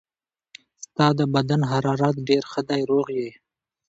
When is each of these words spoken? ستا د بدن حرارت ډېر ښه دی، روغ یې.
ستا 0.83 1.07
د 1.19 1.21
بدن 1.33 1.61
حرارت 1.71 2.15
ډېر 2.29 2.43
ښه 2.51 2.61
دی، 2.69 2.81
روغ 2.91 3.07
یې. 3.19 3.29